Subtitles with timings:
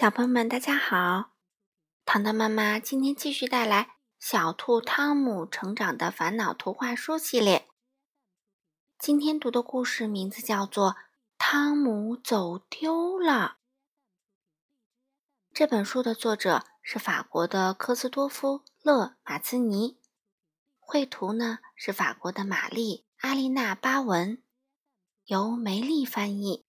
[0.00, 1.32] 小朋友们，大家好！
[2.06, 3.84] 糖糖妈妈今天继续带来
[4.18, 7.68] 《小兔汤姆成长的烦恼》图画书系列。
[8.98, 10.92] 今天读的故事名字叫做
[11.36, 13.58] 《汤姆走丢了》。
[15.52, 19.98] 这本书的作者是法国的科斯多夫·勒马兹尼，
[20.78, 24.42] 绘图呢是法国的玛丽·阿丽娜·巴文，
[25.26, 26.64] 由梅丽翻译，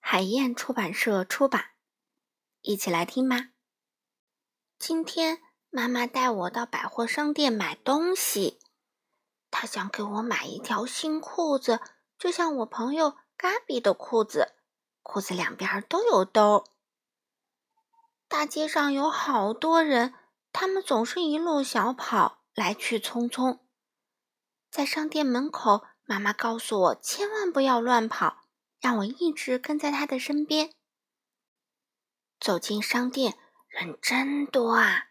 [0.00, 1.72] 海燕出版社出版。
[2.66, 3.48] 一起来听吧。
[4.78, 8.58] 今天妈妈带我到百货商店买东西，
[9.50, 11.82] 她想给我买一条新裤子，
[12.18, 14.54] 就像我朋友嘎比的裤子，
[15.02, 16.64] 裤子两边都有兜。
[18.28, 20.14] 大街上有好多人，
[20.50, 23.58] 他们总是一路小跑，来去匆匆。
[24.70, 28.38] 在商店门口，妈妈告诉我千万不要乱跑，
[28.80, 30.72] 让我一直跟在她的身边。
[32.44, 35.06] 走进商店，人真多啊！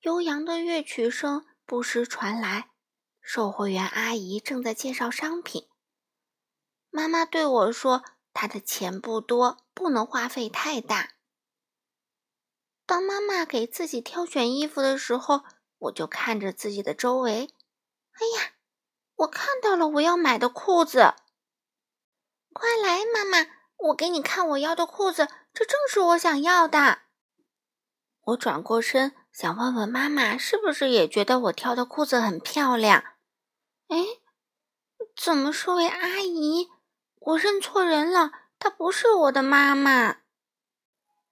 [0.00, 2.70] 悠扬的乐曲声不时传来，
[3.20, 5.68] 售货员阿姨正在介绍商品。
[6.88, 11.16] 妈妈对我说：“她的钱不多，不能花费太大。”
[12.86, 15.44] 当妈妈给自己挑选衣服的时候，
[15.76, 17.50] 我就看着自己的周围。
[18.12, 18.52] 哎呀，
[19.16, 21.12] 我看到了我要买的裤子！
[22.54, 25.28] 快来，妈妈，我给你看我要的裤子。
[25.54, 27.02] 这正是我想要的。
[28.24, 33.04] 我转过身，想问问妈妈，是不是也觉得我挑的裤子很漂亮？
[33.86, 33.96] 哎，
[35.16, 36.70] 怎么是位阿姨？
[37.20, 40.16] 我认错人了，她不是我的妈妈。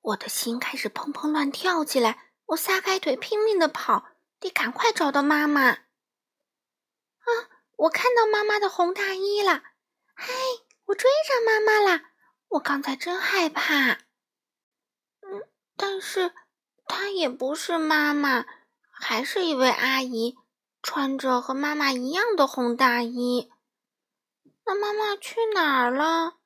[0.00, 4.06] 我的心开始砰砰乱跳起来，我撒开腿拼命的跑，
[4.40, 5.68] 得赶快找到妈妈。
[5.68, 7.28] 啊，
[7.76, 9.62] 我看到妈妈的红大衣了！
[10.14, 10.32] 嗨，
[10.86, 12.02] 我追上妈妈了！
[12.50, 14.05] 我刚才真害怕。
[15.76, 16.32] 但是，
[16.86, 18.46] 她也不是妈妈，
[18.90, 20.36] 还是一位阿姨，
[20.82, 23.50] 穿着和妈妈一样的红大衣。
[24.64, 26.38] 那妈妈去哪儿了？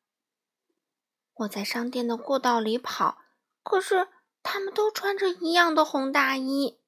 [1.34, 3.18] 我在商店的过道里跑，
[3.62, 4.08] 可是
[4.42, 6.80] 他们都穿着一样的红大衣。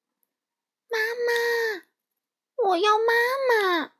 [0.91, 3.05] 妈妈，我要妈
[3.49, 3.93] 妈！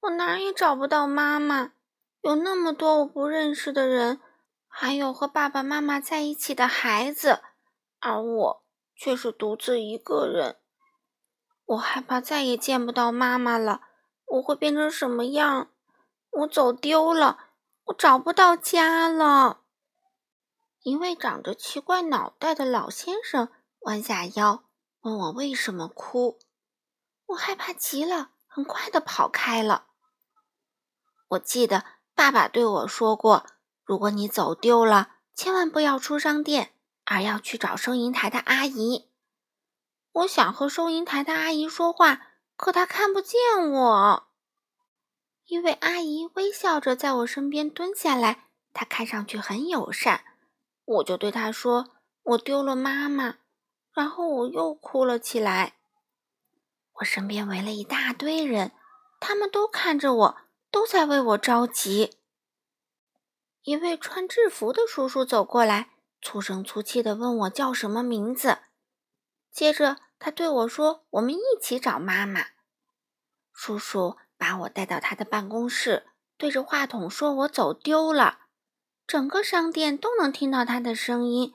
[0.00, 1.72] 我哪儿也找不到妈妈，
[2.20, 4.20] 有那么多我不认识的人。
[4.80, 7.42] 还有和爸爸妈妈在一起的孩子，
[7.98, 10.56] 而我却是独自一个人。
[11.64, 13.80] 我害怕再也见不到妈妈了。
[14.26, 15.72] 我会变成什么样？
[16.30, 17.50] 我走丢了，
[17.86, 19.62] 我找不到家了。
[20.84, 23.48] 一位长着奇怪脑袋的老先生
[23.80, 24.62] 弯下腰，
[25.00, 26.38] 问我为什么哭。
[27.26, 29.88] 我害怕极了，很快的跑开了。
[31.30, 31.84] 我记得
[32.14, 33.44] 爸爸对我说过。
[33.88, 36.74] 如果你走丢了，千万不要出商店，
[37.06, 39.08] 而要去找收银台的阿姨。
[40.12, 43.40] 我想和收银台的阿姨说话，可她看不见
[43.70, 44.28] 我。
[45.46, 50.22] 一位阿姨微笑着在我身边蹲下来，她看上去很友善。
[50.84, 51.88] 我就对她说
[52.24, 53.36] ：“我丢了妈妈。”
[53.94, 55.76] 然后我又哭了起来。
[56.96, 58.72] 我身边围了一大堆人，
[59.18, 60.36] 他们都看着我，
[60.70, 62.17] 都在为我着急。
[63.68, 65.90] 一位穿制服的叔叔走过来，
[66.22, 68.60] 粗声粗气地问我叫什么名字。
[69.50, 72.46] 接着，他对我说：“我们一起找妈妈。”
[73.52, 76.06] 叔叔把我带到他的办公室，
[76.38, 78.46] 对着话筒说：“我走丢了。”
[79.06, 81.52] 整个商店都能听到他的声音，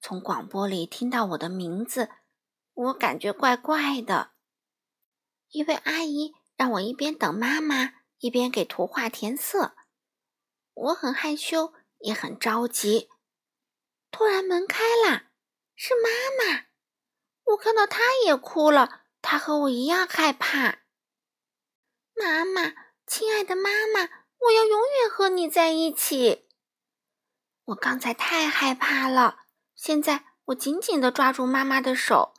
[0.00, 2.10] 从广播里听到我的名字，
[2.74, 4.30] 我感觉怪怪的。
[5.50, 9.74] 一位阿姨让我一边等妈妈，一边给图画填色。
[10.76, 13.08] 我很害羞，也很着急。
[14.10, 15.24] 突然门开了，
[15.74, 16.66] 是妈妈。
[17.44, 20.80] 我看到她也哭了，她和我一样害怕。
[22.14, 22.74] 妈妈，
[23.06, 24.02] 亲爱的妈妈，
[24.38, 26.46] 我要永远和你在一起。
[27.64, 32.34] 我刚才太害怕了，现在我紧紧的抓住妈妈的手。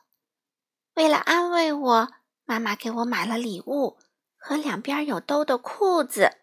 [0.93, 2.13] 为了安慰我，
[2.45, 3.97] 妈妈给我买了礼物
[4.37, 6.37] 和两边有兜的裤子。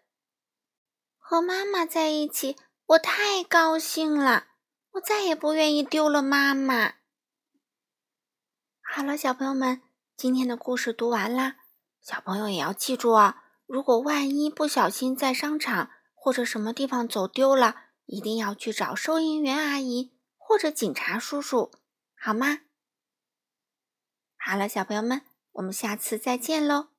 [1.27, 2.55] 和妈妈在一起，
[2.85, 4.45] 我太高兴了。
[4.91, 6.97] 我再也不愿意丢了妈妈。
[8.83, 9.81] 好了，小朋友们，
[10.15, 11.55] 今天的故事读完啦。
[11.99, 17.75] 小朋友也要记住啊，如果万一不小心在商场或者什么地方走丢了，
[18.05, 21.71] 一定要去找收银员阿姨或者警察叔叔，
[22.15, 22.59] 好吗？
[24.37, 25.23] 好了，小朋友们，
[25.53, 26.89] 我们下次再见喽。